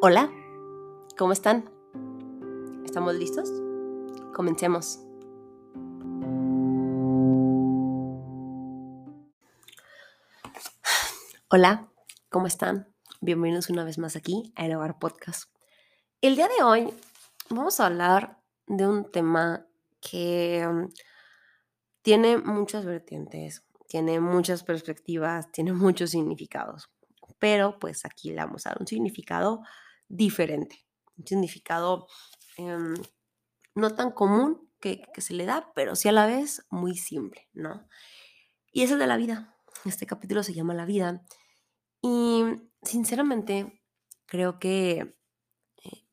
[0.00, 0.30] Hola,
[1.16, 1.68] ¿cómo están?
[2.84, 3.50] ¿Estamos listos?
[4.32, 5.00] Comencemos.
[11.50, 11.88] Hola,
[12.28, 12.86] ¿cómo están?
[13.20, 15.50] Bienvenidos una vez más aquí a El Podcast.
[16.20, 16.94] El día de hoy
[17.50, 18.38] vamos a hablar
[18.68, 19.66] de un tema
[20.00, 20.92] que um,
[22.02, 26.88] tiene muchas vertientes, tiene muchas perspectivas, tiene muchos significados,
[27.40, 29.64] pero pues aquí le vamos a dar un significado
[30.08, 30.84] diferente,
[31.16, 32.06] un significado
[32.56, 32.94] em,
[33.74, 37.88] no tan común que, se le da, pero sí a la vez muy simple, ¿no?
[38.72, 39.56] Y es el de la vida.
[39.84, 41.24] Este capítulo se llama La vida.
[42.00, 42.44] Y
[42.82, 43.82] sinceramente
[44.26, 45.16] creo que,
[45.84, 46.06] eh,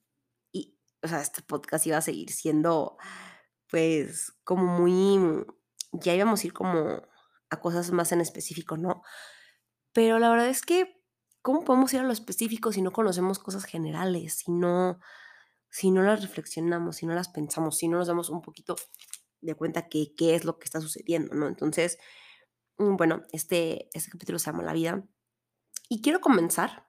[0.51, 2.97] y, o sea, este podcast iba a seguir siendo,
[3.69, 5.45] pues, como muy,
[5.91, 7.03] ya íbamos a ir como
[7.49, 9.03] a cosas más en específico, ¿no?
[9.93, 10.94] Pero la verdad es que
[11.45, 14.99] ¿cómo podemos ir a lo específico si no conocemos cosas generales, si no,
[15.69, 18.75] si no las reflexionamos, si no las pensamos, si no nos damos un poquito
[19.41, 21.47] de cuenta que qué es lo que está sucediendo, ¿no?
[21.47, 21.99] Entonces,
[22.79, 25.03] mm, bueno, este, este capítulo se llama La vida.
[25.87, 26.87] Y quiero comenzar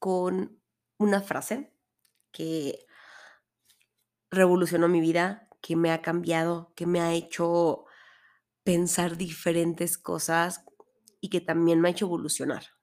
[0.00, 0.60] con
[0.98, 1.72] una frase
[2.32, 2.86] que
[4.32, 7.84] revolucionó mi vida, que me ha cambiado, que me ha hecho
[8.64, 10.64] pensar diferentes cosas
[11.20, 12.75] y que también me ha hecho evolucionar.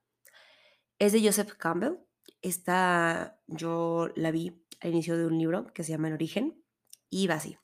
[1.00, 1.98] Es de Joseph Campbell.
[2.42, 6.64] Esta yo la vi al inicio de un libro que se llama El origen
[7.10, 7.58] y va así.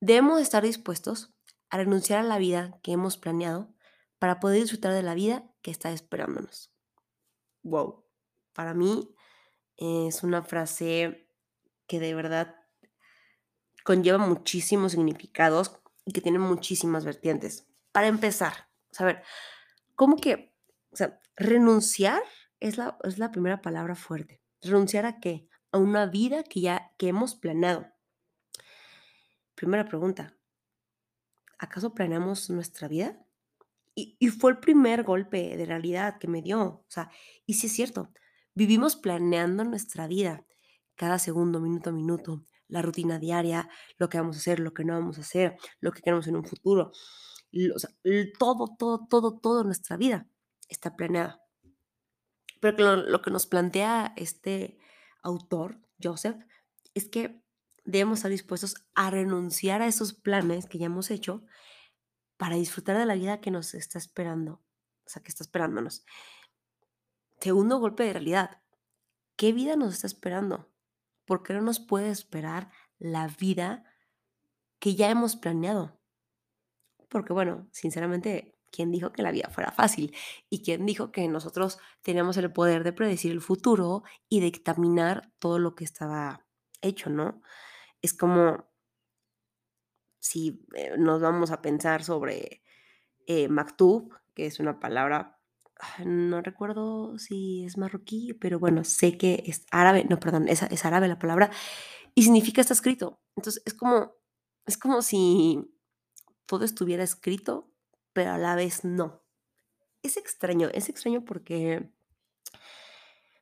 [0.00, 1.34] Debemos estar dispuestos
[1.70, 3.74] a renunciar a la vida que hemos planeado
[4.18, 6.72] para poder disfrutar de la vida que está esperándonos.
[7.62, 8.04] Wow,
[8.52, 9.14] para mí
[9.76, 11.28] es una frase
[11.86, 12.56] que de verdad
[13.84, 17.66] conlleva muchísimos significados y que tiene muchísimas vertientes.
[17.92, 18.68] Para empezar,
[18.98, 19.22] a ver,
[19.94, 20.54] ¿cómo que
[20.90, 22.22] o sea, renunciar
[22.60, 24.42] es la, es la primera palabra fuerte.
[24.62, 25.48] ¿Renunciar a qué?
[25.72, 27.86] A una vida que ya que hemos planeado.
[29.54, 30.36] Primera pregunta.
[31.58, 33.24] ¿Acaso planeamos nuestra vida?
[33.94, 36.60] Y, y, fue el primer golpe de realidad que me dio.
[36.60, 37.10] O sea,
[37.46, 38.12] y sí es cierto,
[38.54, 40.46] vivimos planeando nuestra vida
[40.94, 44.84] cada segundo, minuto a minuto, la rutina diaria, lo que vamos a hacer, lo que
[44.84, 46.92] no vamos a hacer, lo que queremos en un futuro.
[47.74, 47.90] O sea,
[48.38, 50.28] todo, todo, todo, todo nuestra vida
[50.68, 51.42] está planeada.
[52.60, 54.78] Pero lo, que nos plantea este
[55.22, 56.36] autor, Joseph,
[56.94, 57.42] es que
[57.84, 61.44] debemos estar dispuestos a renunciar a esos planes que ya hemos hecho
[62.36, 64.62] para disfrutar de la vida que nos está esperando,
[65.04, 66.04] o sea, que está esperándonos.
[67.40, 68.62] Segundo golpe de realidad.
[69.36, 70.68] ¿Qué vida nos está esperando?
[71.24, 73.84] ¿Por qué no nos puede esperar la vida
[74.80, 76.00] que ya hemos planeado?
[77.08, 80.14] Porque bueno, sinceramente, ¿Quién dijo que la vida fuera fácil?
[80.50, 85.58] ¿Y quién dijo que nosotros teníamos el poder de predecir el futuro y dictaminar todo
[85.58, 86.46] lo que estaba
[86.82, 87.42] hecho, ¿no?
[88.02, 88.68] Es como
[90.20, 92.62] si eh, nos vamos a pensar sobre
[93.26, 95.38] eh, maktub, que es una palabra,
[96.04, 100.84] no recuerdo si es marroquí, pero bueno, sé que es árabe, no, perdón, es, es
[100.84, 101.50] árabe la palabra,
[102.14, 103.20] y significa está escrito.
[103.36, 104.12] Entonces es como,
[104.66, 105.72] es como si
[106.46, 107.67] todo estuviera escrito
[108.18, 109.22] pero a la vez no.
[110.02, 111.88] Es extraño, es extraño porque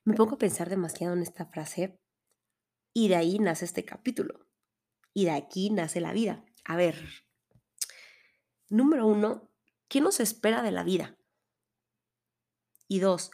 [0.03, 1.99] me pongo a pensar demasiado en esta frase
[2.93, 4.45] y de ahí nace este capítulo.
[5.15, 6.45] Y de aquí nace la vida.
[6.63, 7.25] A ver,
[8.69, 9.49] número uno,
[9.87, 11.17] ¿qué nos espera de la vida?
[12.87, 13.31] Y dos,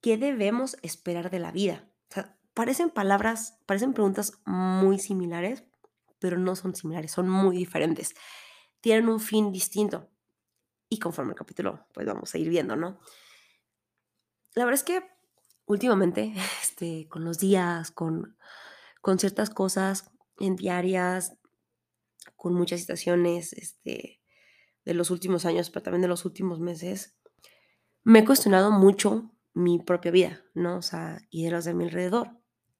[0.00, 1.86] ¿qué debemos esperar de la vida?
[2.54, 5.64] parecen palabras, parecen preguntas muy similares,
[6.18, 8.14] pero no son similares, son muy diferentes.
[8.80, 10.08] Tienen un fin distinto
[10.90, 13.00] y conforme el capítulo, pues vamos a ir viendo, ¿no?
[14.54, 15.02] La verdad es que
[15.64, 18.36] últimamente, este, con los días, con,
[19.00, 21.38] con ciertas cosas en diarias,
[22.36, 24.20] con muchas situaciones este,
[24.84, 27.16] de los últimos años, pero también de los últimos meses,
[28.02, 30.78] me he cuestionado mucho mi propia vida, ¿no?
[30.78, 32.36] O sea, y de los de mi alrededor.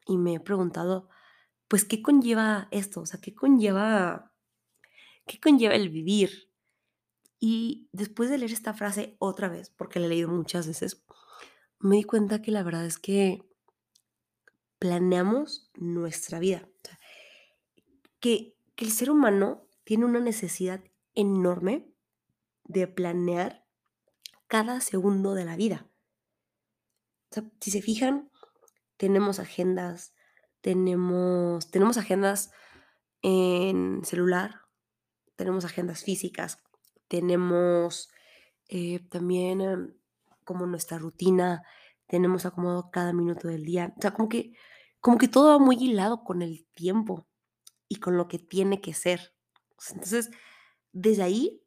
[0.06, 1.08] Y me he preguntado,
[1.69, 3.02] pues, ¿qué conlleva esto?
[3.02, 4.32] O sea, ¿qué conlleva,
[5.26, 6.50] qué conlleva el vivir?
[7.40, 11.02] Y después de leer esta frase otra vez, porque la he leído muchas veces,
[11.78, 13.42] me di cuenta que la verdad es que
[14.78, 16.69] planeamos nuestra vida.
[18.20, 20.84] que, que el ser humano tiene una necesidad
[21.14, 21.90] enorme
[22.64, 23.66] de planear
[24.46, 25.86] cada segundo de la vida.
[27.60, 28.31] si se fijan,
[28.96, 30.12] tenemos agendas,
[30.60, 32.50] tenemos, tenemos agendas
[33.22, 34.62] en celular,
[35.36, 36.58] tenemos agendas físicas,
[37.10, 38.08] tenemos
[38.68, 39.94] eh, también em,
[40.44, 41.64] como nuestra rutina,
[42.06, 43.92] tenemos acomodado cada minuto del día.
[43.98, 44.52] O sea, como que,
[45.00, 47.26] como que todo va muy hilado con el tiempo
[47.88, 49.34] y con lo que tiene que ser.
[49.90, 50.30] Entonces,
[50.92, 51.62] desde ahí,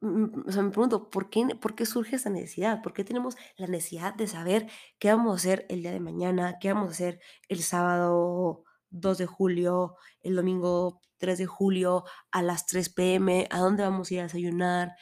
[0.00, 2.82] o sea, me pregunto, ¿por qué, ¿por qué surge esa necesidad?
[2.82, 4.68] ¿Por qué tenemos la necesidad de saber
[4.98, 9.18] qué vamos a hacer el día de mañana, qué vamos a hacer el sábado 2
[9.18, 14.14] de julio, el domingo 3 de julio a las 3 pm, a dónde vamos a
[14.14, 14.96] ir a desayunar,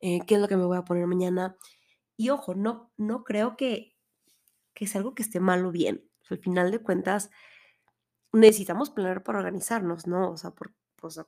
[0.00, 1.54] eh, qué es lo que me voy a poner mañana?
[2.16, 3.94] Y ojo, no, no creo que,
[4.72, 6.10] que es algo que esté mal o bien.
[6.30, 7.30] al final de cuentas,
[8.32, 10.30] necesitamos planear para organizarnos, ¿no?
[10.30, 10.74] O sea, por,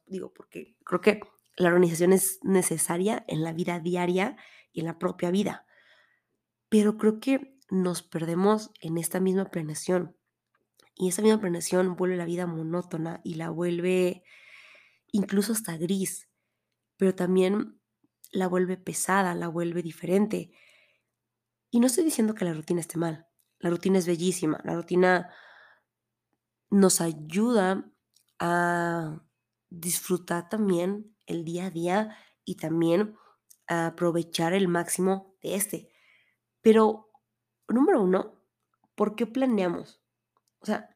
[0.07, 1.21] digo, porque creo que
[1.57, 4.37] la organización es necesaria en la vida diaria
[4.73, 5.67] y en la propia vida.
[6.71, 10.18] Pero creo que nos perdemos en esta misma planeación.
[10.99, 14.25] Y esa misma planeación vuelve la vida monótona y la vuelve
[15.13, 16.29] incluso hasta gris,
[16.97, 17.81] pero también
[18.33, 20.51] la vuelve pesada, la vuelve diferente.
[21.71, 23.29] Y no estoy diciendo que la rutina esté mal.
[23.61, 24.61] La rutina es bellísima.
[24.65, 25.33] La rutina
[26.71, 27.91] nos ayuda
[28.41, 29.23] a
[29.71, 33.17] disfrutar también el día a día y también
[33.69, 35.93] a aprovechar el máximo de este.
[36.61, 37.11] Pero,
[37.69, 38.43] número uno,
[38.97, 40.01] ¿por qué planeamos?
[40.61, 40.95] O sea,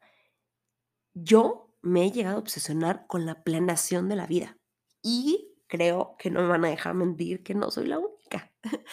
[1.15, 4.57] yo me he llegado a obsesionar con la planeación de la vida
[5.03, 8.53] y creo que no me van a dejar mentir que no soy la única.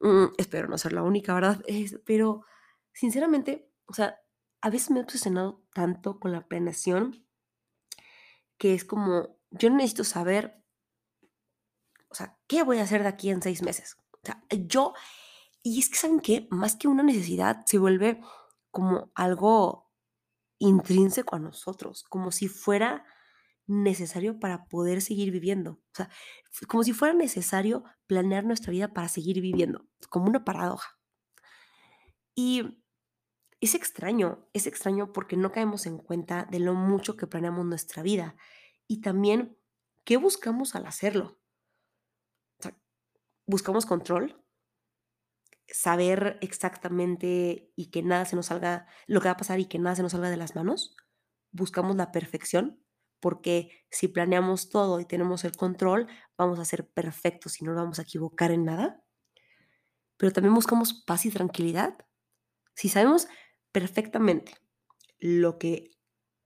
[0.00, 1.64] Mm, espero no ser la única, ¿verdad?
[2.04, 2.44] pero,
[2.92, 4.20] sinceramente, o sea,
[4.60, 7.26] a veces me he obsesionado tanto con la planeación
[8.58, 10.62] que es como, yo necesito saber,
[12.08, 13.96] o sea, ¿qué voy a hacer de aquí en seis meses?
[14.10, 14.92] O sea, yo,
[15.62, 16.48] y es que, ¿saben qué?
[16.50, 18.20] Más que una necesidad, se vuelve
[18.70, 19.83] como algo
[20.68, 23.04] intrínseco a nosotros, como si fuera
[23.66, 25.72] necesario para poder seguir viviendo.
[25.72, 26.10] O sea,
[26.68, 30.98] como si fuera necesario planear nuestra vida para seguir viviendo, como una paradoja.
[32.34, 32.84] Y
[33.60, 38.02] es extraño, es extraño porque no caemos en cuenta de lo mucho que planeamos nuestra
[38.02, 38.36] vida
[38.86, 39.56] y también
[40.04, 41.38] qué buscamos al hacerlo.
[43.46, 44.43] buscamos control,
[45.68, 49.78] saber exactamente y que nada se nos salga, lo que va a pasar y que
[49.78, 50.96] nada se nos salga de las manos.
[51.52, 52.84] Buscamos la perfección,
[53.20, 57.82] porque si planeamos todo y tenemos el control, vamos a ser perfectos y no nos
[57.82, 59.02] vamos a equivocar en nada.
[60.16, 61.96] Pero también buscamos paz y tranquilidad.
[62.74, 63.28] Si sabemos
[63.72, 64.52] perfectamente
[65.18, 65.90] lo que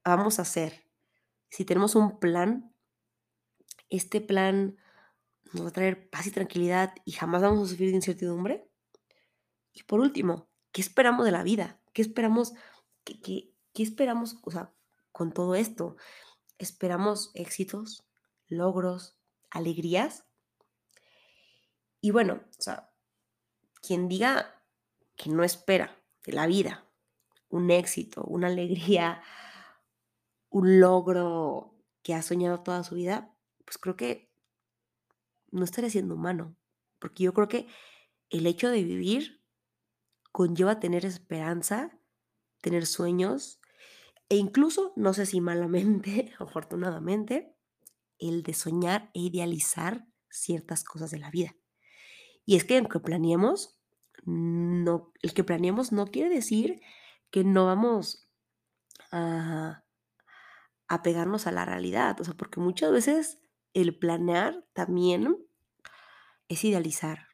[0.05, 0.85] vamos a hacer.
[1.51, 2.73] Si tenemos un plan,
[3.89, 4.77] este plan
[5.53, 8.69] nos va a traer paz y tranquilidad y jamás vamos a sufrir de incertidumbre.
[9.73, 11.81] Y por último, ¿qué esperamos de la vida?
[11.93, 12.55] ¿Qué esperamos?
[13.05, 14.37] ¿Qué, qué, esperamos
[15.13, 15.97] con todo esto?
[16.59, 18.05] ¿Esperamos éxitos,
[18.49, 19.17] logros,
[19.51, 20.25] alegrías?
[22.01, 22.91] Y bueno, o sea,
[23.83, 24.63] quien diga
[25.17, 26.89] que no espera de la vida
[27.51, 29.23] un éxito, una alegría,
[30.51, 34.31] un logro que ha soñado toda su vida, pues creo que
[35.51, 36.57] no estaría siendo humano,
[36.99, 37.67] porque yo creo que
[38.31, 39.38] el hecho de vivir
[40.39, 41.99] conlleva tener esperanza,
[42.61, 43.61] tener sueños
[44.29, 47.57] e incluso, no sé si malamente, afortunadamente,
[48.21, 51.57] el de soñar e idealizar ciertas cosas de la vida.
[52.47, 53.81] Y es que aunque planeemos,
[54.25, 56.83] no, el que planeemos no quiere decir
[57.33, 58.31] que no vamos
[59.11, 59.83] a,
[60.87, 63.41] a pegarnos a la realidad, o sea, porque muchas veces
[63.75, 65.37] el planear también
[66.47, 67.27] es idealizar,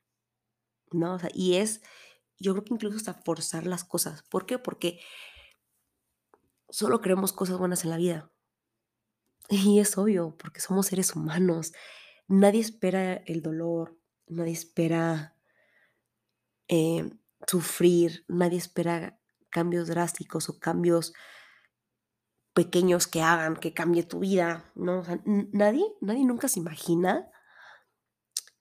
[0.91, 1.17] ¿no?
[1.17, 1.83] O sea, y es,
[2.39, 4.23] yo creo que incluso hasta forzar las cosas.
[4.23, 4.59] ¿Por qué?
[4.59, 5.01] Porque
[6.69, 8.31] solo queremos cosas buenas en la vida.
[9.49, 11.73] Y es obvio, porque somos seres humanos.
[12.29, 15.37] Nadie espera el dolor, nadie espera
[16.69, 17.11] eh,
[17.47, 21.13] sufrir, nadie espera cambios drásticos o cambios
[22.55, 25.03] pequeños que hagan que cambie tu vida, ¿no?
[25.53, 27.29] nadie, nadie nunca se imagina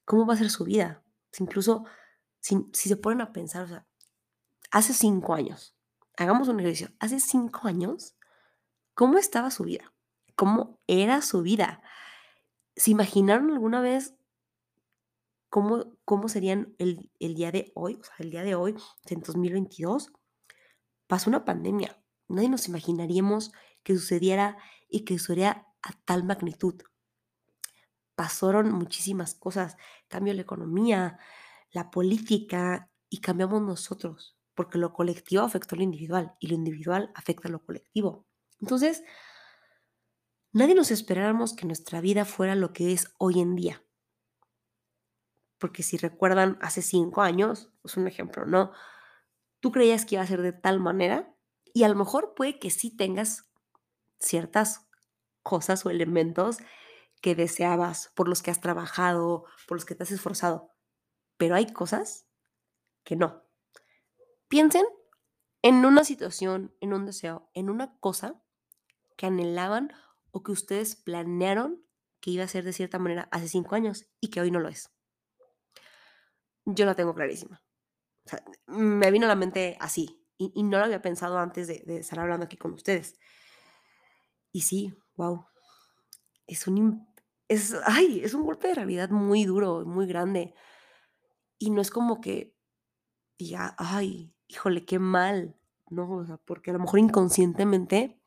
[0.04, 1.04] cómo va a ser su vida.
[1.40, 1.86] Incluso
[2.44, 3.88] si, se ponen a pensar, o sea,
[4.70, 5.76] hace cinco años,
[6.18, 8.16] hagamos un ejercicio, hace cinco años,
[8.94, 9.94] ¿cómo estaba su vida?
[10.36, 11.82] ¿Cómo era su vida?
[12.76, 14.16] ¿Se imaginaron alguna vez
[15.50, 19.22] cómo, cómo serían el, el día de hoy, o sea, el día de hoy, en
[19.22, 20.12] 2022?
[21.08, 21.98] pasó una pandemia.
[22.28, 23.52] Nadie nos imaginaríamos
[23.84, 24.58] que sucediera
[24.90, 26.82] y que sucediera a tal magnitud.
[28.16, 31.20] Pasaron muchísimas cosas, cambió la economía,
[31.74, 37.12] la política y cambiamos nosotros, porque lo colectivo afectó a lo individual y lo individual
[37.16, 38.26] afecta a lo colectivo.
[38.62, 39.04] Entonces,
[40.54, 43.84] nadie nos esperábamos que nuestra vida fuera lo que es hoy en día.
[45.58, 48.72] Porque si recuerdan, hace cinco años, es un ejemplo, ¿no?
[49.64, 51.34] tú creías que iba a ser de tal manera
[51.74, 53.50] y a lo mejor puede que sí tengas
[54.20, 54.90] ciertas
[55.42, 56.58] cosas o elementos
[57.22, 60.73] que deseabas, por los que has trabajado, por los que te has esforzado,
[61.44, 62.26] pero hay cosas
[63.04, 63.44] que no.
[64.48, 64.86] Piensen
[65.62, 68.42] en una situación, en un deseo, en una cosa
[69.18, 69.92] que anhelaban
[70.32, 71.86] o que ustedes planearon
[72.22, 74.70] que iba a ser de cierta manera hace cinco años y que hoy no lo
[74.70, 74.90] es.
[76.64, 77.62] Yo la tengo clarísima.
[78.68, 82.22] me vino a la mente así y, no lo había pensado antes de, de, estar
[82.22, 83.20] hablando aquí con ustedes.
[84.54, 85.46] Y sí, wow,
[86.48, 87.06] es un,
[87.50, 90.56] es, ay, es un golpe de realidad muy duro, muy grande.
[91.64, 92.58] Y no es como que
[93.38, 95.56] diga, ay, híjole, qué mal,
[95.90, 96.12] ¿no?
[96.12, 98.20] O sea, porque a lo mejor inconscientemente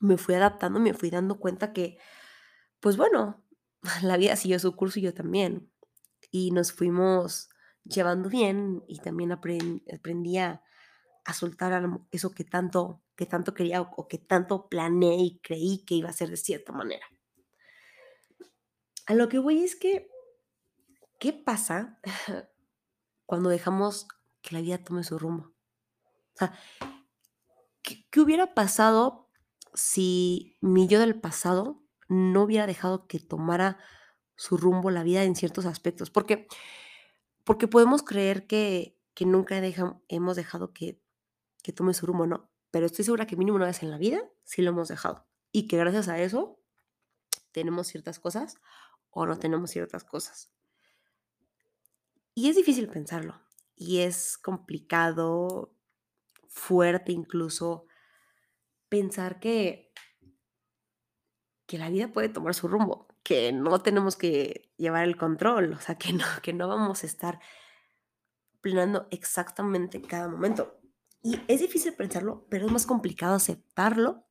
[0.00, 1.96] me fui adaptando, me fui dando cuenta que,
[2.80, 3.42] pues bueno,
[4.02, 5.72] la vida siguió su curso y yo también.
[6.30, 7.48] Y nos fuimos
[7.84, 10.62] llevando bien y también aprendí a,
[11.32, 16.10] soltar eso que tanto, que tanto quería o que tanto planeé y creí que iba
[16.10, 17.06] a ser de cierta manera.
[19.06, 20.10] A lo que voy es que,
[21.18, 21.98] ¿qué pasa
[23.26, 24.06] cuando dejamos
[24.42, 25.54] que la vida tome su rumbo?
[26.34, 26.58] O sea,
[27.82, 29.30] ¿qué, hubiera pasado
[29.74, 33.78] si mi yo del pasado no hubiera dejado que tomara
[34.36, 36.10] su rumbo la vida en ciertos aspectos?
[36.10, 36.48] Porque,
[37.44, 39.60] porque podemos creer que, que nunca
[40.08, 41.00] hemos dejado que,
[41.62, 42.50] que tome su rumbo, no.
[42.70, 45.26] Pero estoy segura que mínimo una vez en la vida sí lo hemos dejado.
[45.52, 46.60] Y que gracias a eso
[47.52, 48.56] tenemos ciertas cosas
[49.10, 50.53] o no tenemos ciertas cosas.
[52.34, 53.40] Y es difícil pensarlo.
[53.76, 55.74] Y es complicado,
[56.48, 57.86] fuerte incluso,
[58.88, 59.92] pensar que,
[61.66, 65.80] que la vida puede tomar su rumbo, que no tenemos que llevar el control, o
[65.80, 67.40] sea, que no, que no vamos a estar
[68.60, 70.80] planeando exactamente cada momento.
[71.22, 74.24] Y es difícil pensarlo, pero es más complicado aceptarlo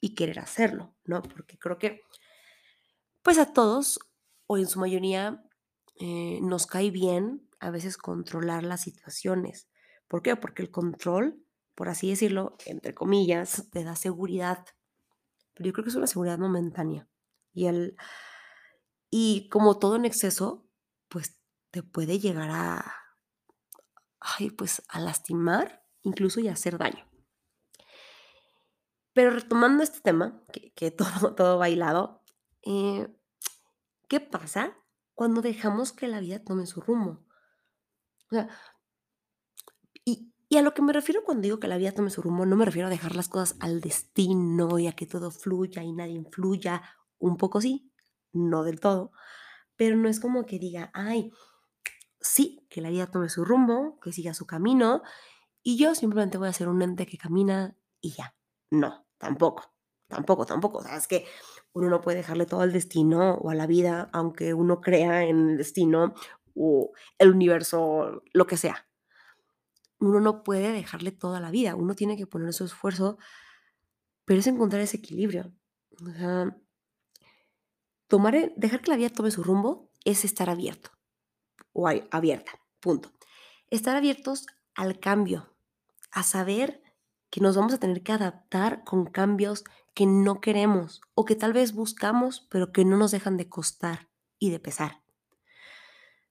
[0.00, 1.22] y querer hacerlo, ¿no?
[1.22, 2.02] Porque creo que,
[3.22, 4.00] pues a todos
[4.46, 5.44] o en su mayoría
[5.96, 9.68] eh, nos cae bien a veces controlar las situaciones.
[10.08, 10.36] ¿Por qué?
[10.36, 11.44] Porque el control,
[11.74, 14.66] por así decirlo, entre comillas, te da seguridad.
[15.54, 17.08] Pero yo creo que es una seguridad momentánea.
[17.52, 17.96] Y, el,
[19.10, 20.66] y como todo en exceso,
[21.08, 21.38] pues
[21.70, 22.94] te puede llegar a,
[24.20, 27.06] ay, pues, a lastimar, incluso y a hacer daño.
[29.12, 30.42] Pero retomando este tema,
[30.74, 32.22] que, todo, todo bailado,
[32.62, 33.08] eh,
[34.12, 34.76] ¿Qué pasa
[35.22, 37.24] cuando dejamos que la vida tome su rumbo?
[40.04, 42.56] Y, a lo que me refiero cuando digo que la vida tome su rumbo, no
[42.56, 46.14] me refiero a dejar las cosas al destino y a que todo fluya y nadie
[46.14, 46.82] influya.
[47.20, 47.92] Un poco sí,
[48.32, 49.12] no del todo,
[49.76, 51.30] pero no es como que diga, ay,
[52.20, 55.02] sí, que la vida tome su rumbo, que siga su camino,
[55.62, 58.34] y yo simplemente voy a ser un ente que camina y ya.
[58.72, 59.72] No, tampoco,
[60.08, 60.78] tampoco, tampoco.
[60.78, 61.26] O sea, que
[61.74, 65.50] uno no puede dejarle todo al destino o a la vida, aunque uno crea en
[65.50, 66.14] el destino
[66.54, 68.86] o el universo, lo que sea.
[69.98, 73.18] Uno no puede dejarle toda la vida, uno tiene que poner su esfuerzo,
[74.24, 75.52] pero es encontrar ese equilibrio.
[76.00, 76.50] O
[78.08, 80.90] tomar, e, dejar que la vida tome su rumbo es estar abierto
[81.72, 83.10] o abierta, punto.
[83.70, 85.54] Estar abiertos al cambio,
[86.10, 86.82] a saber
[87.30, 89.64] que nos vamos a tener que adaptar con cambios
[89.94, 94.08] que no queremos o que tal vez buscamos, pero que no nos dejan de costar
[94.38, 95.02] y de pesar.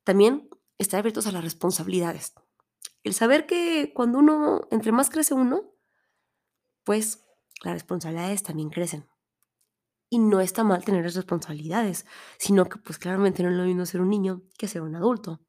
[0.04, 2.34] También estar abiertos a las responsabilidades.
[3.04, 5.76] El saber que cuando uno, entre más crece uno,
[6.84, 7.24] pues
[7.64, 9.08] las responsabilidades también crecen.
[10.10, 12.06] Y no está mal tener responsabilidades,
[12.38, 15.40] sino que pues claramente no es lo mismo ser un niño que ser un adulto.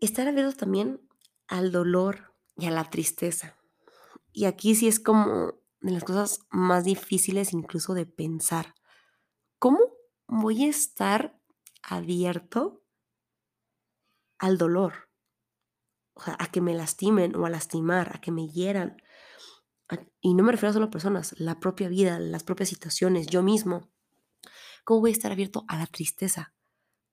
[0.00, 1.06] Estar abiertos también
[1.46, 3.56] al dolor y a la tristeza.
[4.32, 8.74] Y aquí sí es como de las cosas más difíciles incluso de pensar.
[9.58, 9.78] ¿Cómo
[10.26, 11.38] voy a estar
[11.82, 12.82] abierto
[14.38, 15.08] al dolor?
[16.14, 19.02] O sea, a que me lastimen o a lastimar, a que me hieran.
[20.20, 23.42] Y no me refiero a solo a personas, la propia vida, las propias situaciones, yo
[23.42, 23.90] mismo.
[24.84, 26.54] ¿Cómo voy a estar abierto a la tristeza?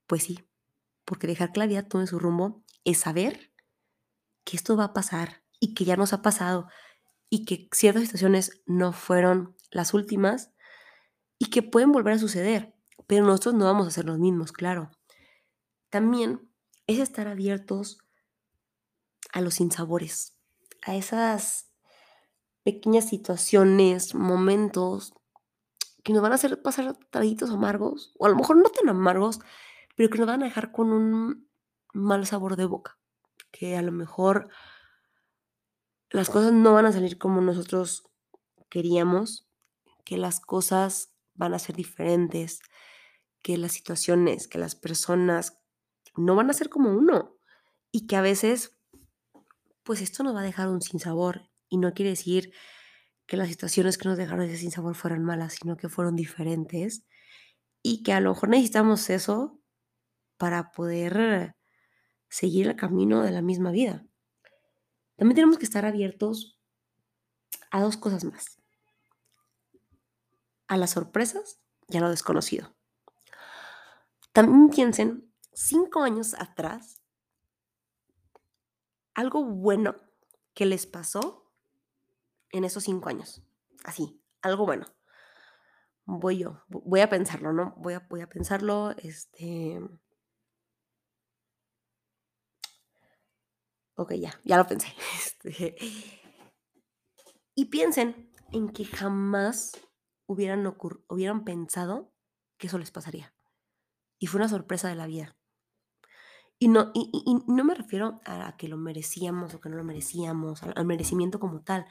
[0.08, 0.48] Pues sí,
[1.06, 3.54] porque dejar que la vida tome su rumbo es saber
[4.44, 6.68] que esto va a pasar y que ya nos ha pasado
[7.30, 10.52] y que ciertas situaciones no fueron las últimas
[11.38, 12.74] y que pueden volver a suceder,
[13.06, 14.92] pero nosotros no vamos a ser los mismos, claro.
[15.90, 16.50] También
[16.88, 18.00] es estar abiertos
[19.34, 20.34] a los sinsabores,
[20.84, 21.70] a esas
[22.64, 25.14] pequeñas situaciones, momentos
[26.04, 29.40] que nos van a hacer pasar traguitos amargos, o a lo mejor no tan amargos,
[29.96, 31.50] pero que nos van a dejar con un
[31.94, 32.98] mal sabor de boca,
[33.52, 34.50] que a lo mejor
[36.10, 38.04] las cosas no van a salir como nosotros
[38.70, 39.48] queríamos,
[40.06, 42.62] que las cosas van a ser diferentes,
[43.44, 45.60] que las situaciones, que las personas
[46.16, 47.38] no van a ser como uno
[47.92, 48.78] y que a veces,
[49.84, 52.52] pues esto nos va a dejar un sinsabor y no quiere decir
[53.26, 57.06] que las situaciones que nos dejaron ese sinsabor fueran malas, sino que fueron diferentes
[57.84, 59.60] y que a lo mejor necesitamos eso
[60.38, 61.56] para poder
[62.30, 64.06] seguir el camino de la misma vida.
[65.18, 66.60] También tenemos que estar abiertos
[67.72, 68.62] a dos cosas más.
[70.68, 71.60] A las sorpresas
[71.90, 72.76] y a lo desconocido.
[74.32, 77.02] También piensen, cinco años atrás,
[79.16, 79.96] algo bueno
[80.54, 81.52] que les pasó
[82.52, 83.42] en esos cinco años.
[83.84, 84.86] Así, algo bueno.
[86.06, 87.74] Voy yo, voy a pensarlo, ¿no?
[87.78, 89.82] Voy a, voy a pensarlo, este...
[93.98, 94.88] Ok, ya, ya lo pensé.
[95.18, 95.76] Este,
[97.56, 99.72] y piensen en que jamás
[100.28, 100.76] hubieran,
[101.10, 102.14] hubieran pensado
[102.58, 103.34] que eso les pasaría.
[104.20, 105.36] Y fue una sorpresa de la vida.
[106.60, 107.12] Y no, y,
[107.48, 111.62] no me refiero a que lo merecíamos o que no lo merecíamos, al, merecimiento como
[111.64, 111.86] tal,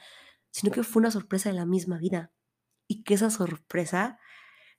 [0.51, 2.31] sino que fue una sorpresa de la misma vida.
[2.87, 4.19] Y que esa sorpresa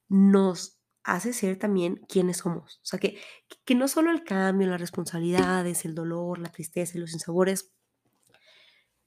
[0.08, 0.77] nos
[1.08, 2.76] hace ser también quienes somos.
[2.82, 3.18] O sea, que,
[3.64, 7.72] que no solo el cambio, las responsabilidades, el dolor, la tristeza y los insabores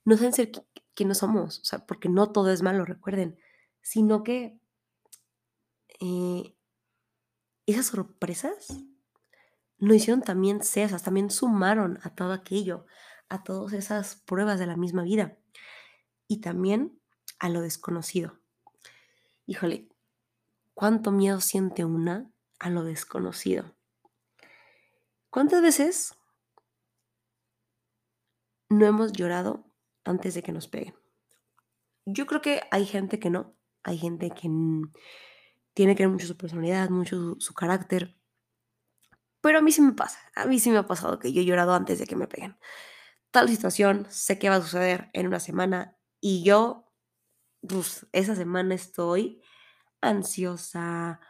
[0.04, 0.50] nos hacen ser
[0.94, 1.60] quienes somos.
[1.60, 3.38] O sea, porque no todo es malo, recuerden,
[3.80, 4.58] sino que
[6.00, 6.56] eh,
[7.66, 8.66] esas sorpresas
[9.78, 12.86] nos hicieron también cesas, también sumaron a todo aquello,
[13.28, 15.38] a todas esas pruebas de la misma vida
[16.26, 17.00] y también
[17.38, 18.40] a lo desconocido.
[19.46, 19.88] Híjole,
[20.74, 23.74] cuánto miedo siente una a lo desconocido.
[25.30, 26.14] ¿Cuántas veces
[28.68, 29.64] no hemos llorado
[30.04, 30.94] antes de que nos peguen?
[32.04, 34.48] Yo creo que hay gente que no, hay gente que
[35.74, 38.16] tiene que ver mucho su personalidad, mucho su, carácter.
[39.40, 41.44] Pero a mí sí me pasa, a mí sí me ha pasado que yo he
[41.44, 42.56] llorado antes de que me peguen.
[43.30, 46.92] Tal situación, sé que va a suceder en una semana y yo,
[47.66, 49.41] pues, esa semana estoy
[50.02, 51.20] ansiosa,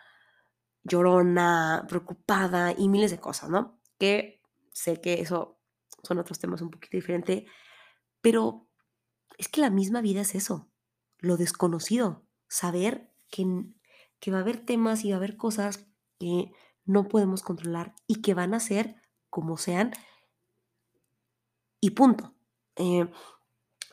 [0.82, 3.80] llorona, preocupada y miles de cosas, ¿no?
[3.98, 5.60] Que sé que eso
[6.02, 7.44] son otros temas un poquito diferentes,
[8.20, 8.68] pero
[9.38, 10.68] es que la misma vida es eso,
[11.18, 13.44] lo desconocido, saber que
[14.22, 15.84] que va a haber temas y va a haber cosas
[16.20, 16.52] que
[16.84, 18.94] no podemos controlar y que van a ser
[19.30, 19.90] como sean
[21.80, 22.32] y punto.
[22.76, 23.10] Eh,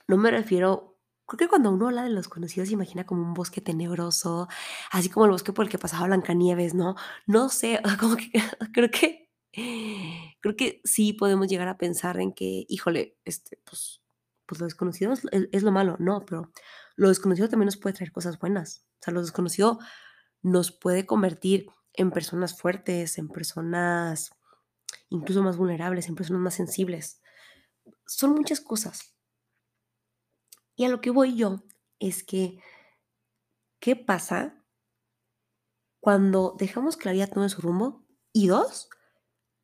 [0.07, 0.98] no me refiero,
[1.29, 4.47] creo que cuando uno habla de los conocidos se imagina como un bosque tenebroso,
[4.91, 6.95] así como el bosque por el que pasaba Blancanieves, ¿no?
[7.27, 8.31] No sé, como que
[8.73, 9.29] creo que
[10.41, 14.01] creo que sí podemos llegar a pensar en que, híjole, este, pues,
[14.45, 16.51] pues lo desconocido es, es, lo malo, no, pero
[16.95, 18.85] lo desconocido también nos puede traer cosas buenas.
[18.99, 19.79] O sea, lo desconocido
[20.41, 24.31] nos puede convertir en personas fuertes, en personas
[25.09, 27.21] incluso más vulnerables, en personas más sensibles.
[28.05, 29.18] Son muchas cosas.
[30.79, 31.61] Y a lo que voy yo
[31.99, 32.57] es que,
[33.81, 34.63] ¿qué pasa
[35.99, 38.05] cuando dejamos que la vida su rumbo?
[38.31, 38.89] Y dos,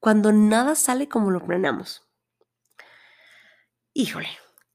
[0.01, 2.05] cuando nada sale como lo planeamos.
[3.93, 4.27] Híjole,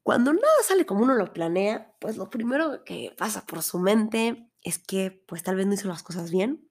[0.03, 4.51] cuando nada sale como uno lo planea, pues lo primero que pasa por su mente
[4.63, 6.71] es que pues tal vez no hizo las cosas bien,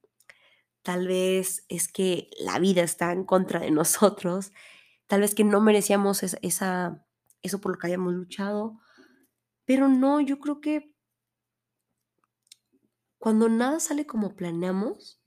[0.82, 4.52] tal vez es que la vida está en contra de nosotros,
[5.06, 7.06] tal vez que no merecíamos esa,
[7.44, 8.80] eso por lo que habíamos luchado,
[9.70, 10.96] pero no, yo creo que
[13.20, 15.22] cuando nada sale como planeamos,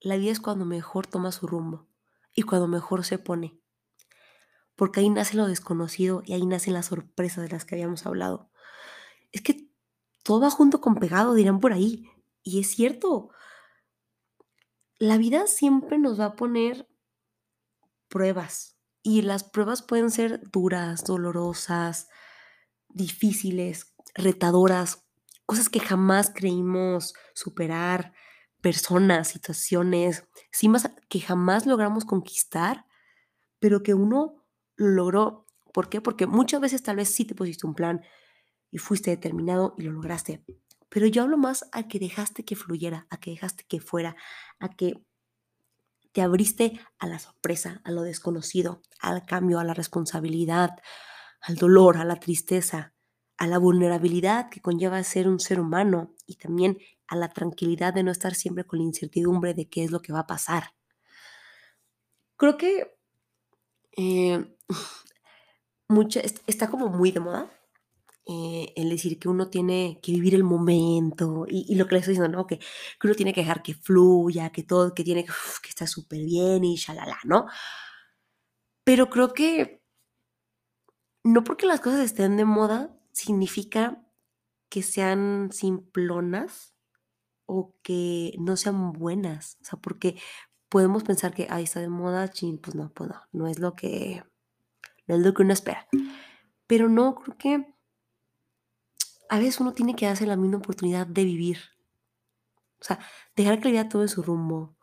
[0.00, 1.86] la vida es cuando mejor toma su rumbo
[2.34, 3.56] y cuando mejor se pone.
[4.74, 8.50] Porque ahí nace lo desconocido y ahí nace la sorpresa de las que habíamos hablado.
[9.30, 9.70] Es que
[10.24, 12.10] todo va junto con pegado, dirán por ahí.
[12.42, 13.30] Y es cierto.
[14.98, 16.88] La vida siempre nos va a poner
[18.08, 18.80] pruebas.
[19.04, 22.08] Y las pruebas pueden ser duras, dolorosas,
[22.94, 25.04] difíciles, retadoras,
[25.46, 28.12] cosas que jamás creímos superar,
[28.60, 32.86] personas, situaciones, cimas que jamás logramos conquistar,
[33.58, 34.44] pero que uno
[34.76, 35.46] lo logró.
[35.72, 36.00] ¿Por qué?
[36.00, 38.02] Porque muchas veces tal vez sí te pusiste un plan,
[38.70, 40.44] y fuiste determinado y lo lograste.
[40.88, 44.16] Pero yo hablo más a que dejaste que fluyera, a que dejaste que fuera,
[44.58, 44.94] a que
[46.12, 50.70] te abriste a la sorpresa, a lo desconocido, al cambio, a la responsabilidad,
[51.40, 52.94] al dolor, a la tristeza,
[53.36, 58.02] a la vulnerabilidad que conlleva ser un ser humano y también a la tranquilidad de
[58.02, 60.74] no estar siempre con la incertidumbre de qué es lo que va a pasar.
[62.36, 62.94] Creo que
[63.96, 64.56] eh,
[65.88, 67.50] mucha, está como muy de moda
[68.26, 72.12] eh, el decir que uno tiene que vivir el momento y, lo que le estoy
[72.12, 72.46] diciendo, ¿no?
[72.46, 75.86] Que, que, uno tiene que dejar que fluya, que todo, que tiene que, que está
[75.86, 77.46] súper bien y shalala, ¿no?
[78.84, 79.79] Pero creo que
[81.24, 84.02] no porque las cosas estén de moda significa
[84.68, 86.74] que sean simplonas
[87.46, 89.58] o que no sean buenas.
[89.60, 90.20] O sea, porque
[90.68, 93.74] podemos pensar que, ahí está de moda, chin, pues no, pues no, no es lo
[93.74, 94.22] que,
[95.06, 95.88] no es lo que uno espera.
[96.66, 97.74] Pero no, creo que
[99.28, 101.58] a veces uno tiene que darse la misma oportunidad de vivir.
[102.80, 102.98] O sea,
[103.36, 104.76] dejar que la vida todo en su rumbo,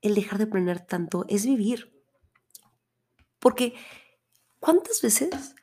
[0.00, 1.92] el dejar de planear tanto, es vivir.
[3.40, 3.74] Porque,
[4.60, 5.54] ¿cuántas veces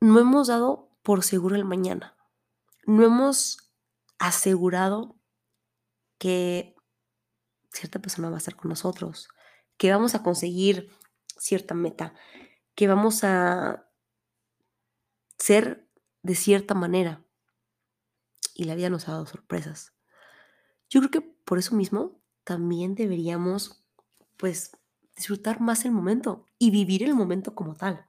[0.00, 2.16] no hemos dado por seguro el mañana?
[2.86, 3.72] No hemos
[4.18, 5.16] asegurado
[6.18, 6.74] que
[7.72, 9.28] cierta persona va a estar con nosotros,
[9.76, 10.90] que vamos a conseguir
[11.36, 12.14] cierta meta,
[12.74, 13.88] que vamos a
[15.38, 15.88] ser
[16.22, 17.24] de cierta manera.
[18.54, 19.94] Y la vida nos ha dado sorpresas.
[20.90, 23.84] Yo creo que por eso mismo también deberíamos,
[24.36, 24.76] pues,
[25.14, 28.07] disfrutar más el momento y vivir el momento como tal.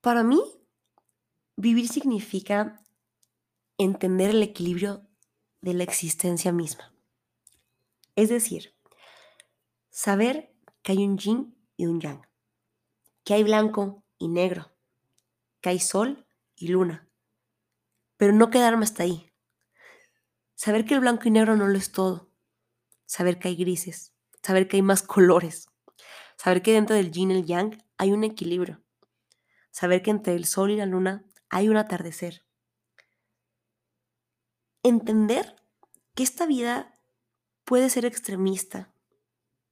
[0.00, 0.40] Para mí,
[1.56, 2.82] vivir significa
[3.76, 5.06] entender el equilibrio
[5.60, 6.92] de la existencia misma.
[8.16, 8.74] Es decir,
[9.90, 12.26] saber que hay un yin y un yang,
[13.24, 14.70] que hay blanco y negro,
[15.60, 16.26] que hay sol
[16.56, 17.08] y luna,
[18.16, 19.32] pero no quedarme hasta ahí.
[20.54, 22.30] Saber que el blanco y negro no lo es todo,
[23.06, 25.69] saber que hay grises, saber que hay más colores,
[26.42, 28.82] saber que dentro del yin y el yang hay un equilibrio,
[29.70, 32.46] saber que entre el sol y la luna hay un atardecer.
[34.82, 35.54] Entender
[36.14, 36.98] que esta vida
[37.64, 38.90] puede ser extremista,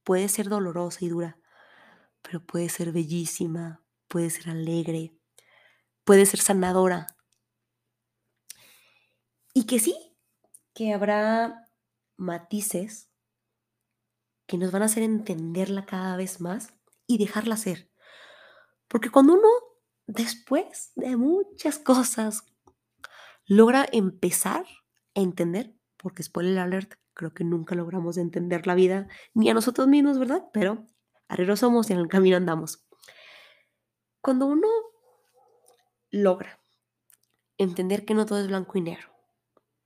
[0.03, 1.39] puede ser dolorosa y dura,
[2.21, 5.17] pero puede ser bellísima, puede ser alegre,
[6.03, 7.07] puede ser sanadora.
[9.55, 10.15] Y que sí,
[10.75, 11.67] que habrá
[12.15, 13.08] matices
[14.49, 16.73] que nos van a hacer entenderla cada vez más
[17.05, 17.91] y dejarla ser.
[18.87, 19.47] Porque cuando uno,
[20.07, 22.41] después de muchas cosas,
[23.45, 24.65] logra empezar
[25.13, 29.87] a entender, porque spoiler alert, creo que nunca logramos entender la vida, ni a nosotros
[29.87, 30.49] mismos, ¿verdad?
[30.51, 30.87] Pero
[31.27, 32.87] arrieros somos y en el camino andamos.
[34.19, 34.67] Cuando uno
[36.09, 36.59] logra
[37.59, 39.11] entender que no todo es blanco y negro,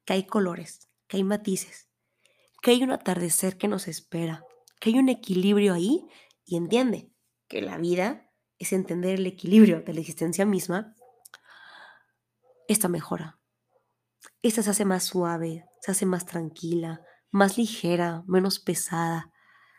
[0.05, 1.89] que hay colores, que hay matices,
[2.61, 4.45] que hay un atardecer que nos espera,
[4.83, 6.05] que hay un equilibrio ahí
[6.43, 7.09] y entiende
[7.47, 10.93] que la vida es entender el equilibrio de la existencia misma,
[12.67, 13.39] esta mejora.
[14.41, 16.99] Esta se hace más suave, se hace más tranquila,
[17.31, 19.31] más ligera, menos pesada,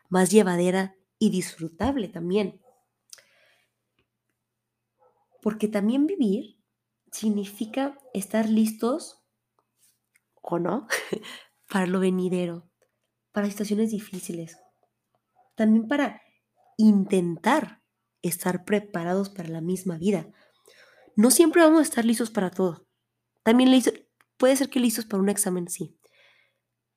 [0.09, 2.62] más llevadera y disfrutable también.
[5.43, 6.59] Porque también vivir
[7.12, 9.23] significa estar listos
[10.40, 10.88] o no
[11.69, 12.71] para lo venidero,
[13.33, 14.63] para situaciones difíciles,
[15.55, 16.23] también para
[16.77, 17.83] intentar
[18.23, 20.29] estar preparados para la misma vida.
[21.17, 22.87] No siempre vamos a estar listos para todo.
[23.43, 23.83] También
[24.37, 25.99] puede ser que listos para un examen, sí,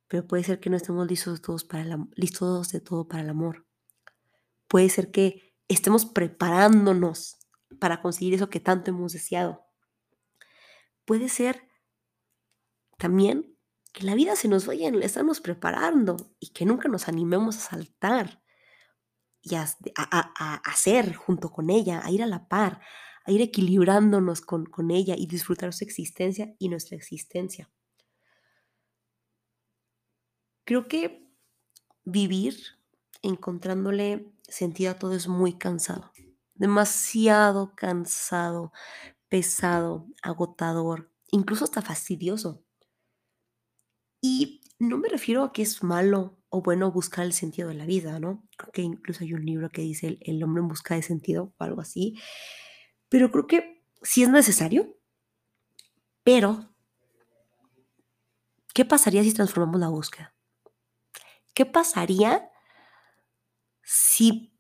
[0.07, 3.67] pero puede ser que no estemos listos, todos para listos de todo para el amor.
[4.67, 7.37] Puede ser que estemos preparándonos
[7.79, 9.65] para conseguir eso que tanto hemos deseado.
[11.05, 11.67] Puede ser
[12.97, 13.57] también
[13.93, 17.69] que la vida se nos vaya a estarnos preparando y que nunca nos animemos a
[17.69, 18.41] saltar
[19.49, 22.81] y a, hacer junto con ella, a ir a la par,
[23.25, 27.69] a ir equilibrándonos con, con ella y disfrutar su existencia y nuestra existencia.
[30.65, 31.27] Creo que
[32.03, 32.57] vivir
[33.21, 36.11] encontrándole sentido a todo es muy cansado,
[36.55, 38.71] demasiado cansado,
[39.29, 42.63] pesado, agotador, incluso hasta fastidioso.
[44.21, 47.85] Y no me refiero a que es malo o bueno buscar el sentido de la
[47.85, 48.47] vida, ¿no?
[48.57, 51.63] Creo que incluso hay un libro que dice el, hombre en busca de sentido o
[51.63, 52.19] algo así.
[53.09, 54.97] Pero creo que sí es necesario,
[56.23, 56.73] pero
[58.73, 60.33] ¿qué pasaría si transformamos la búsqueda?
[61.53, 62.49] ¿Qué pasaría
[63.83, 64.53] si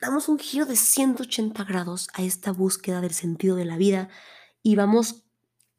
[0.00, 4.08] damos un giro de 180 grados a esta búsqueda del sentido de la vida
[4.62, 5.24] y vamos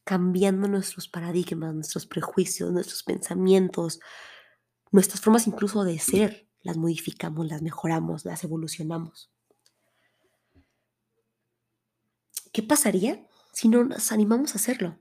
[0.03, 3.99] cambiando nuestros paradigmas, nuestros prejuicios, nuestros pensamientos,
[4.91, 9.31] nuestras formas incluso de ser, las modificamos, las mejoramos, las evolucionamos.
[12.51, 14.99] ¿Qué pasaría si no nos animamos a hacerlo?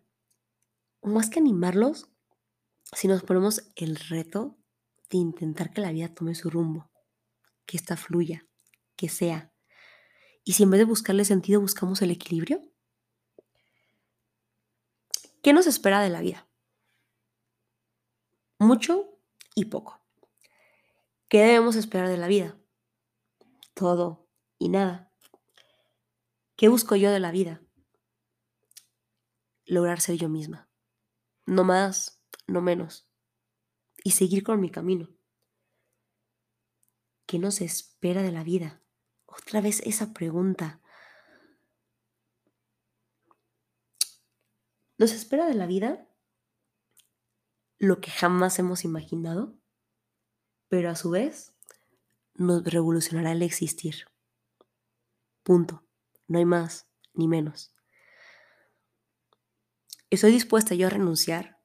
[1.03, 2.09] Más que animarlos,
[2.93, 4.59] si nos ponemos el reto
[5.11, 6.91] de intentar que la vida tome su rumbo,
[7.67, 8.47] que ésta fluya,
[8.97, 9.53] que sea,
[10.49, 12.63] ¿Y si en vez de buscarle sentido buscamos el equilibrio?
[15.43, 16.49] ¿Qué nos espera de la vida?
[18.59, 19.18] Mucho
[19.59, 20.01] y poco.
[21.29, 22.59] ¿Qué debemos esperar de la vida?
[23.75, 25.13] Todo y nada.
[26.57, 27.63] ¿Qué busco yo de la vida?
[29.67, 30.71] Lograr ser yo misma.
[31.45, 33.11] No más, no menos.
[34.05, 35.09] Y seguir con mi camino.
[37.27, 38.83] ¿Qué nos espera de la vida?
[39.27, 40.81] Otra vez esa pregunta.
[44.97, 46.08] ¿Nos espera de la vida
[47.79, 49.59] lo que jamás hemos imaginado?
[50.69, 51.55] Pero a su vez
[52.35, 54.07] nos revolucionará el existir.
[55.43, 55.85] Punto.
[56.27, 57.75] No hay más ni menos.
[60.11, 61.61] Estoy dispuesta yo a renunciar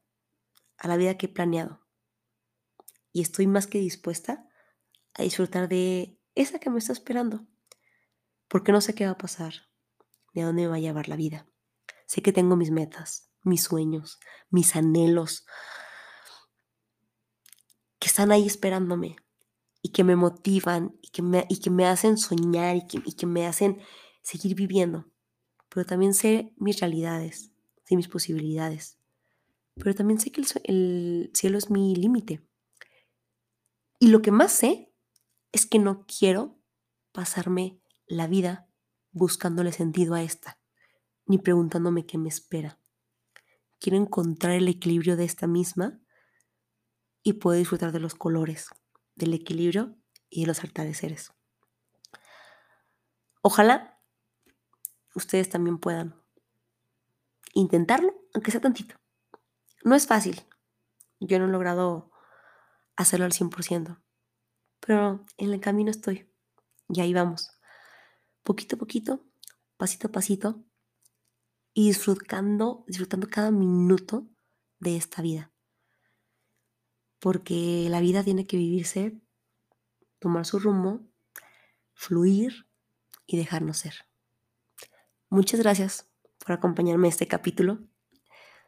[0.78, 1.86] a la vida que he planeado.
[3.12, 4.48] Y estoy más que dispuesta
[5.14, 7.46] a disfrutar de esa que me está esperando.
[8.48, 9.68] Porque no sé qué va a pasar,
[10.32, 11.46] ni a dónde me va a llevar la vida.
[12.06, 14.18] Sé que tengo mis metas, mis sueños,
[14.50, 15.46] mis anhelos,
[18.04, 19.16] que están ahí esperándome
[19.80, 23.14] y que me motivan y que me, y que me hacen soñar y que, y
[23.14, 23.80] que me hacen
[24.20, 25.10] seguir viviendo.
[25.70, 27.50] Pero también sé mis realidades,
[27.84, 28.98] sé mis posibilidades.
[29.76, 32.46] Pero también sé que el, el cielo es mi límite.
[33.98, 34.92] Y lo que más sé
[35.50, 36.58] es que no quiero
[37.10, 38.68] pasarme la vida
[39.12, 40.60] buscándole sentido a esta,
[41.24, 42.78] ni preguntándome qué me espera.
[43.80, 46.03] Quiero encontrar el equilibrio de esta misma
[47.24, 48.68] y poder disfrutar de los colores,
[49.16, 49.96] del equilibrio
[50.30, 51.32] y de los atardeceres.
[53.42, 54.00] Ojalá
[55.14, 56.22] ustedes también puedan
[57.54, 58.96] intentarlo, aunque sea tantito.
[59.82, 60.42] No es fácil.
[61.18, 62.12] Yo no he logrado
[62.96, 64.02] hacerlo al 100%,
[64.80, 66.30] pero en el camino estoy.
[66.88, 67.50] Y ahí vamos.
[68.42, 69.24] Poquito a poquito,
[69.78, 70.62] pasito a pasito,
[71.72, 74.28] y disfrutando, disfrutando cada minuto
[74.78, 75.53] de esta vida.
[77.24, 79.18] Porque la vida tiene que vivirse,
[80.18, 81.00] tomar su rumbo,
[81.94, 82.68] fluir
[83.24, 83.94] y dejarnos ser.
[85.30, 86.06] Muchas gracias
[86.36, 87.78] por acompañarme en este capítulo.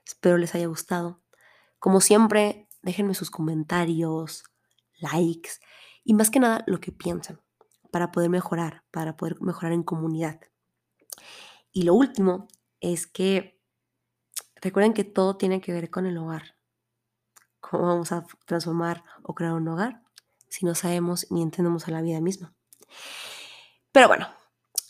[0.06, 1.20] Espero les haya gustado.
[1.78, 4.44] Como siempre, déjenme sus comentarios,
[5.00, 5.50] likes
[6.02, 7.42] y más que nada lo que piensan
[7.92, 10.40] para poder mejorar, para poder mejorar en comunidad.
[11.72, 12.48] Y lo último
[12.80, 13.60] es que
[14.62, 16.55] recuerden que todo tiene que ver con el hogar.
[17.70, 20.02] ¿Cómo vamos a transformar o crear un hogar
[20.48, 22.54] si no sabemos ni entendemos a la vida misma?
[23.92, 24.28] Pero bueno,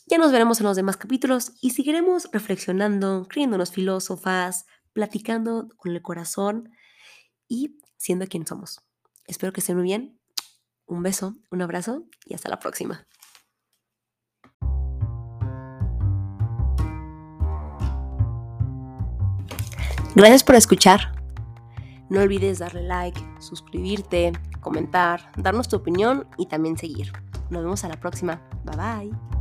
[0.07, 6.03] ya nos veremos en los demás capítulos y seguiremos reflexionando, creyéndonos filósofas, platicando con el
[6.03, 6.73] corazón
[7.49, 8.81] y siendo quien somos.
[9.27, 10.19] Espero que estén muy bien
[10.87, 13.07] un beso, un abrazo y hasta la próxima.
[20.15, 21.16] Gracias por escuchar.
[22.09, 27.13] No olvides darle like, suscribirte, comentar, darnos tu opinión y también seguir.
[27.51, 28.41] Nos vemos a la próxima.
[28.65, 29.36] Bye bye.